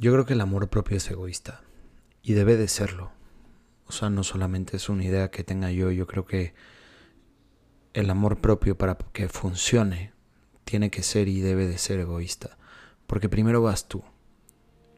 [0.00, 1.60] Yo creo que el amor propio es egoísta
[2.22, 3.10] y debe de serlo.
[3.84, 6.54] O sea, no solamente es una idea que tenga yo, yo creo que
[7.94, 10.12] el amor propio para que funcione
[10.64, 12.58] tiene que ser y debe de ser egoísta.
[13.08, 14.04] Porque primero vas tú.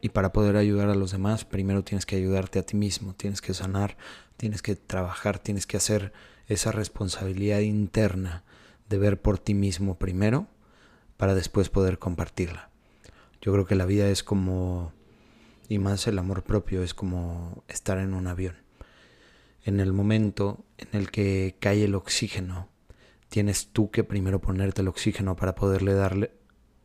[0.01, 3.41] Y para poder ayudar a los demás, primero tienes que ayudarte a ti mismo, tienes
[3.41, 3.97] que sanar,
[4.37, 6.13] tienes que trabajar, tienes que hacer
[6.45, 8.43] esa responsabilidad interna
[8.87, 10.45] de ver por ti mismo primero
[11.17, 12.70] para después poder compartirla.
[13.41, 14.93] Yo creo que la vida es como,
[15.67, 18.55] y más el amor propio, es como estar en un avión.
[19.63, 22.69] En el momento en el que cae el oxígeno,
[23.29, 26.31] tienes tú que primero ponerte el oxígeno para poderle darle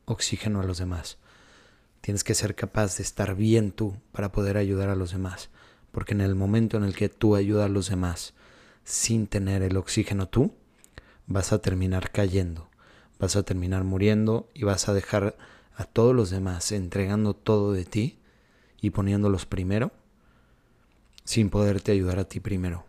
[0.06, 1.18] oxígeno a los demás.
[2.00, 5.50] Tienes que ser capaz de estar bien tú para poder ayudar a los demás.
[5.92, 8.34] Porque en el momento en el que tú ayudas a los demás
[8.84, 10.54] sin tener el oxígeno tú,
[11.26, 12.70] vas a terminar cayendo,
[13.18, 15.36] vas a terminar muriendo y vas a dejar
[15.76, 18.18] a todos los demás entregando todo de ti
[18.80, 19.92] y poniéndolos primero
[21.24, 22.86] sin poderte ayudar a ti primero.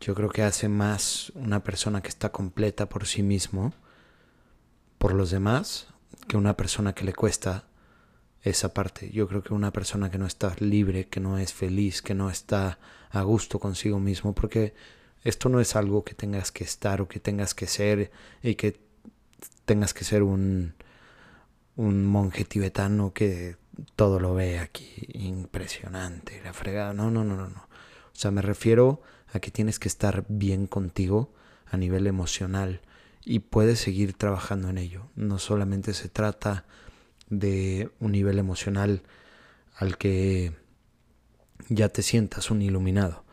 [0.00, 3.72] Yo creo que hace más una persona que está completa por sí mismo,
[4.98, 5.88] por los demás,
[6.28, 7.64] que una persona que le cuesta
[8.42, 9.10] esa parte.
[9.10, 12.30] Yo creo que una persona que no está libre, que no es feliz, que no
[12.30, 12.78] está
[13.10, 14.74] a gusto consigo mismo, porque
[15.22, 18.10] esto no es algo que tengas que estar o que tengas que ser
[18.42, 18.80] y que
[19.66, 20.74] tengas que ser un,
[21.76, 23.56] un monje tibetano que
[23.96, 26.92] todo lo ve aquí impresionante, la fregada.
[26.92, 27.60] No, no, no, no, no.
[27.60, 31.32] O sea, me refiero a que tienes que estar bien contigo
[31.66, 32.80] a nivel emocional
[33.24, 35.06] y puedes seguir trabajando en ello.
[35.14, 36.64] No solamente se trata
[37.28, 39.02] de un nivel emocional
[39.76, 40.52] al que
[41.68, 43.24] ya te sientas un iluminado.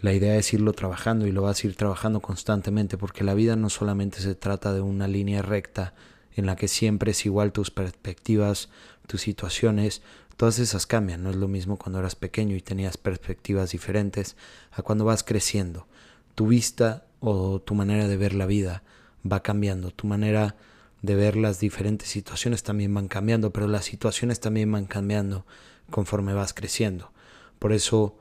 [0.00, 3.56] La idea es irlo trabajando y lo vas a ir trabajando constantemente porque la vida
[3.56, 5.94] no solamente se trata de una línea recta
[6.34, 8.68] en la que siempre es igual tus perspectivas,
[9.06, 10.02] tus situaciones,
[10.36, 11.22] todas esas cambian.
[11.22, 14.36] No es lo mismo cuando eras pequeño y tenías perspectivas diferentes
[14.70, 15.86] a cuando vas creciendo.
[16.34, 18.82] Tu vista o tu manera de ver la vida
[19.30, 20.56] va cambiando, tu manera
[21.02, 25.44] de ver las diferentes situaciones también van cambiando, pero las situaciones también van cambiando
[25.90, 27.12] conforme vas creciendo.
[27.58, 28.16] Por eso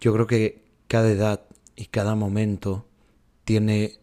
[0.00, 1.42] yo creo que cada edad
[1.76, 2.86] y cada momento
[3.44, 3.98] tiene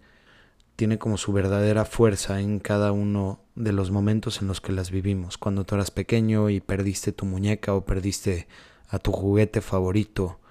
[0.83, 4.91] tiene como su verdadera fuerza en cada uno de los momentos en los que las
[4.91, 5.37] vivimos.
[5.37, 8.49] Cuando tú eras pequeño y perdiste tu muñeca o perdiste
[8.89, 10.41] a tu juguete favorito,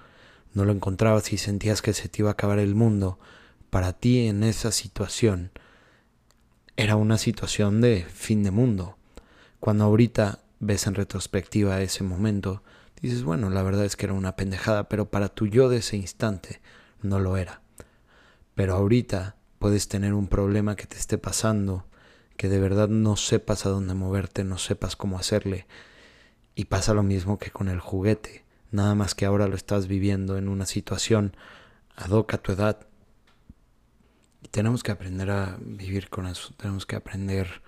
[0.54, 3.19] no lo encontrabas y sentías que se te iba a acabar el mundo,
[3.69, 5.50] para ti en esa situación
[6.76, 8.97] era una situación de fin de mundo.
[9.60, 12.62] Cuando ahorita ves en retrospectiva ese momento,
[13.03, 15.98] dices, bueno, la verdad es que era una pendejada, pero para tu yo de ese
[15.98, 16.62] instante
[17.03, 17.60] no lo era.
[18.54, 21.86] Pero ahorita puedes tener un problema que te esté pasando,
[22.36, 25.68] que de verdad no sepas a dónde moverte, no sepas cómo hacerle.
[26.56, 30.36] Y pasa lo mismo que con el juguete, nada más que ahora lo estás viviendo
[30.36, 31.36] en una situación
[31.94, 32.88] ad hoc a tu edad.
[34.42, 37.62] Y tenemos que aprender a vivir con eso, tenemos que aprender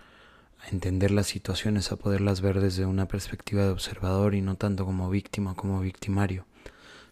[0.58, 4.84] a entender las situaciones, a poderlas ver desde una perspectiva de observador y no tanto
[4.84, 6.44] como víctima como victimario,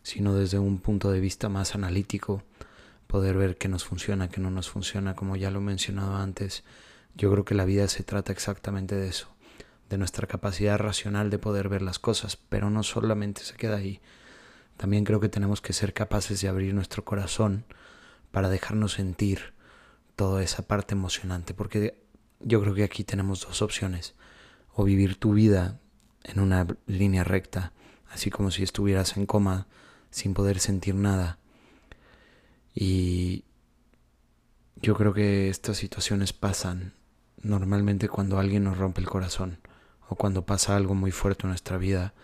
[0.02, 2.42] sino desde un punto de vista más analítico,
[3.12, 6.64] poder ver qué nos funciona, qué no nos funciona, como ya lo he mencionado antes.
[7.14, 9.28] Yo creo que la vida se trata exactamente de eso,
[9.90, 14.00] de nuestra capacidad racional de poder ver las cosas, pero no solamente se queda ahí.
[14.78, 17.66] También creo que tenemos que ser capaces de abrir nuestro corazón
[18.30, 19.52] para dejarnos sentir
[20.16, 21.98] toda esa parte emocionante, porque
[22.40, 24.14] yo creo que aquí tenemos dos opciones,
[24.72, 25.78] o vivir tu vida
[26.24, 27.74] en una línea recta,
[28.10, 29.66] así como si estuvieras en coma
[30.10, 31.38] sin poder sentir nada,
[32.74, 33.44] y
[34.76, 36.94] yo creo que estas situaciones pasan
[37.42, 39.58] normalmente cuando alguien nos rompe el corazón
[40.08, 42.14] o cuando pasa algo muy fuerte en nuestra vida,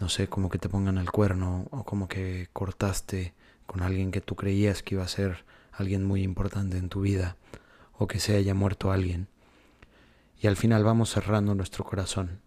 [0.00, 3.34] no sé, como que te pongan el cuerno o como que cortaste
[3.66, 7.36] con alguien que tú creías que iba a ser alguien muy importante en tu vida
[7.98, 9.28] o que se haya muerto alguien.
[10.40, 12.40] Y al final vamos cerrando nuestro corazón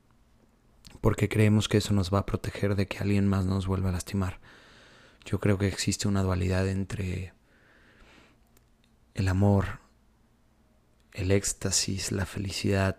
[1.02, 3.94] porque creemos que eso nos va a proteger de que alguien más nos vuelva a
[3.94, 4.40] lastimar.
[5.30, 7.34] Yo creo que existe una dualidad entre
[9.14, 9.78] el amor,
[11.14, 12.98] el éxtasis, la felicidad,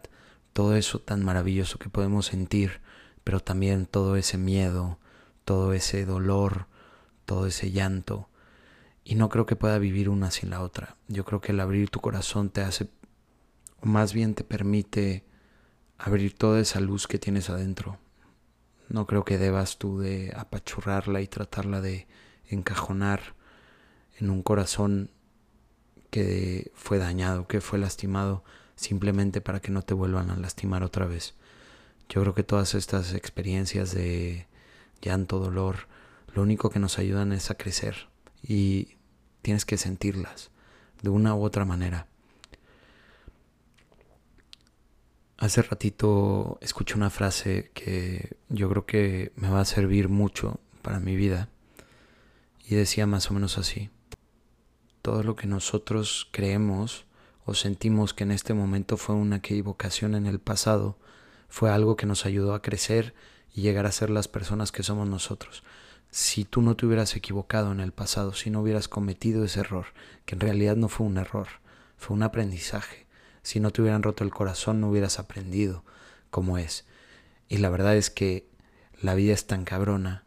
[0.53, 2.83] todo eso tan maravilloso que podemos sentir,
[3.25, 5.01] pero también todo ese miedo,
[5.45, 6.69] todo ese dolor,
[7.25, 8.29] todo ese llanto.
[9.03, 10.99] Y no creo que pueda vivir una sin la otra.
[11.09, 12.91] Yo creo que el abrir tu corazón te hace,
[13.81, 15.25] o más bien te permite
[15.99, 17.99] abrir toda esa luz que tienes adentro,
[18.91, 22.07] no creo que debas tú de apachurrarla y tratarla de
[22.49, 23.35] encajonar
[24.19, 25.11] en un corazón
[26.11, 28.45] que fue dañado, que fue lastimado,
[28.75, 31.35] simplemente para que no te vuelvan a lastimar otra vez.
[32.09, 34.49] Yo creo que todas estas experiencias de
[35.01, 35.87] llanto, dolor,
[36.35, 38.09] lo único que nos ayudan es a crecer
[38.43, 38.97] y
[39.43, 40.51] tienes que sentirlas
[41.03, 42.09] de una u otra manera.
[45.41, 51.01] Hace ratito escuché una frase que yo creo que me va a servir mucho para
[51.01, 51.49] mi vida
[52.63, 53.89] y decía más o menos así.
[55.01, 57.07] Todo lo que nosotros creemos
[57.47, 60.99] o sentimos que en este momento fue una equivocación en el pasado,
[61.49, 63.15] fue algo que nos ayudó a crecer
[63.55, 65.63] y llegar a ser las personas que somos nosotros.
[66.11, 69.87] Si tú no te hubieras equivocado en el pasado, si no hubieras cometido ese error,
[70.27, 71.49] que en realidad no fue un error,
[71.97, 73.07] fue un aprendizaje.
[73.43, 75.85] Si no te hubieran roto el corazón, no hubieras aprendido
[76.31, 76.85] cómo es.
[77.49, 78.47] Y la verdad es que
[79.01, 80.25] la vida es tan cabrona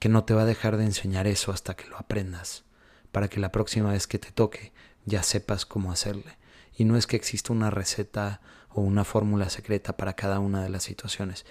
[0.00, 2.64] que no te va a dejar de enseñar eso hasta que lo aprendas,
[3.12, 4.72] para que la próxima vez que te toque
[5.04, 6.36] ya sepas cómo hacerle.
[6.76, 8.40] Y no es que exista una receta
[8.70, 11.46] o una fórmula secreta para cada una de las situaciones.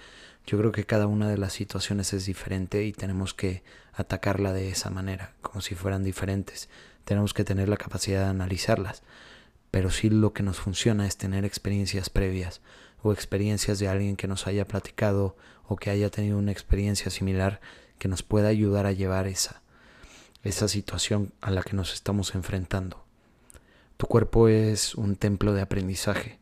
[0.46, 3.62] Yo creo que cada una de las situaciones es diferente y tenemos que
[3.94, 6.68] atacarla de esa manera, como si fueran diferentes.
[7.04, 9.02] Tenemos que tener la capacidad de analizarlas.
[9.74, 12.60] Pero sí lo que nos funciona es tener experiencias previas
[13.02, 15.36] o experiencias de alguien que nos haya platicado
[15.66, 17.60] o que haya tenido una experiencia similar
[17.98, 19.62] que nos pueda ayudar a llevar esa,
[20.44, 23.04] esa situación a la que nos estamos enfrentando.
[23.96, 26.38] Tu cuerpo es un templo de aprendizaje.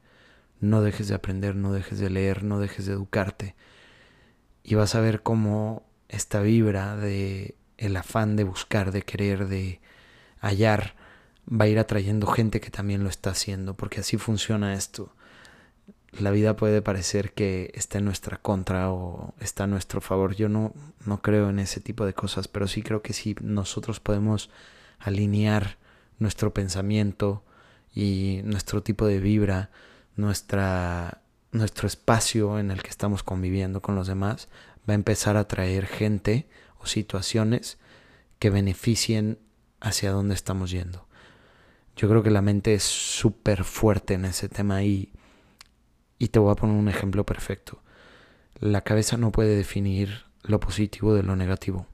[0.61, 3.55] No dejes de aprender, no dejes de leer, no dejes de educarte.
[4.63, 9.81] Y vas a ver cómo esta vibra de el afán de buscar, de querer, de
[10.39, 10.97] hallar,
[11.51, 15.15] va a ir atrayendo gente que también lo está haciendo, porque así funciona esto.
[16.13, 20.35] La vida puede parecer que está en nuestra contra o está a nuestro favor.
[20.35, 20.75] Yo no,
[21.07, 24.51] no creo en ese tipo de cosas, pero sí creo que si nosotros podemos
[24.99, 25.79] alinear
[26.19, 27.43] nuestro pensamiento
[27.95, 29.71] y nuestro tipo de vibra,
[30.17, 34.49] nuestra, nuestro espacio en el que estamos conviviendo con los demás,
[34.89, 36.47] va a empezar a traer gente
[36.79, 37.79] o situaciones
[38.39, 39.39] que beneficien
[39.81, 41.07] hacia dónde estamos yendo.
[41.97, 45.13] Yo creo que la mente es súper fuerte en ese tema y,
[46.19, 47.83] y te voy a poner un ejemplo perfecto.
[48.59, 51.87] La cabeza no puede definir lo positivo de lo negativo.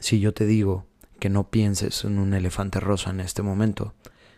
[0.00, 0.86] Si yo te digo
[1.20, 3.94] que no pienses en un elefante rosa en este momento,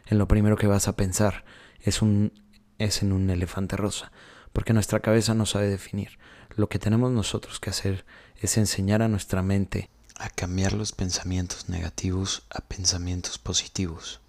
[0.07, 1.45] en lo primero que vas a pensar
[1.81, 2.33] es, un,
[2.79, 4.13] es en un elefante rosa,
[4.53, 6.19] porque nuestra cabeza no sabe definir.
[6.57, 8.05] Lo que tenemos nosotros que hacer
[8.41, 14.21] es enseñar a nuestra mente a cambiar los pensamientos negativos a pensamientos positivos.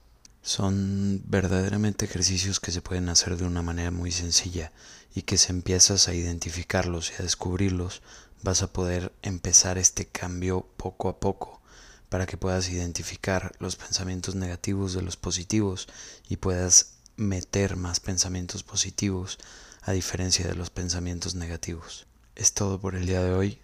[0.45, 4.71] Son verdaderamente ejercicios que se pueden hacer de una manera muy sencilla
[5.15, 8.03] y que si empiezas a identificarlos y a descubrirlos,
[8.43, 11.63] vas a poder empezar este cambio poco a poco
[12.09, 15.87] para que puedas identificar los pensamientos negativos de los positivos
[16.29, 19.39] y puedas meter más pensamientos positivos
[19.81, 22.05] a diferencia de los pensamientos negativos.
[22.35, 23.59] Es todo por el día de hoy.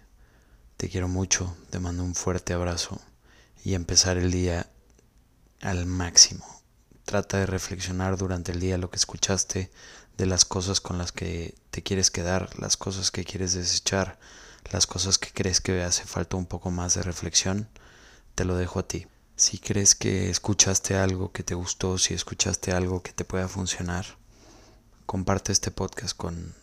[0.78, 3.00] Te quiero mucho, te mando un fuerte abrazo
[3.64, 4.68] y empezar el día
[5.60, 6.61] al máximo.
[7.04, 9.70] Trata de reflexionar durante el día lo que escuchaste,
[10.16, 14.18] de las cosas con las que te quieres quedar, las cosas que quieres desechar,
[14.70, 17.68] las cosas que crees que hace falta un poco más de reflexión
[18.34, 19.06] te lo dejo a ti.
[19.36, 24.06] Si crees que escuchaste algo que te gustó, si escuchaste algo que te pueda funcionar,
[25.06, 26.54] comparte este podcast con,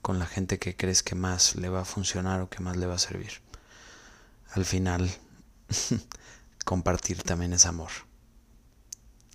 [0.00, 2.86] con la gente que crees que más le va a funcionar o que más le
[2.86, 3.42] va a servir.
[4.52, 5.10] Al final,
[6.64, 7.90] compartir también es amor.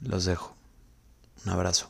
[0.01, 0.55] Los dejo.
[1.45, 1.89] Un abrazo.